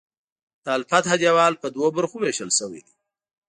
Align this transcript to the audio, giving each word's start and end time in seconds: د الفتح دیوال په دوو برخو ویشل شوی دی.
د 0.63 0.65
الفتح 0.77 1.11
دیوال 1.21 1.53
په 1.61 1.67
دوو 1.75 1.87
برخو 1.97 2.17
ویشل 2.19 2.49
شوی 2.59 2.79
دی. 2.85 2.93